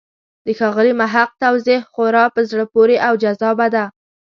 [0.45, 3.85] د ښاغلي محق توضیح خورا په زړه پورې او جذابه ده.